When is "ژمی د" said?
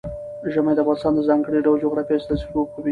0.51-0.79